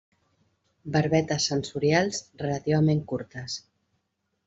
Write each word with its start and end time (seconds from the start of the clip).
Barbetes 0.95 1.47
sensorials 1.51 2.25
relativament 2.45 3.07
curtes. 3.15 3.63